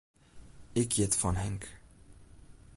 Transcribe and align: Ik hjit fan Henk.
Ik 0.81 0.93
hjit 0.93 1.13
fan 1.21 1.35
Henk. 1.41 1.63